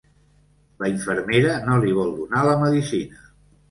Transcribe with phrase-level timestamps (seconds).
[0.85, 3.27] La infermera no li vol donar la medicina.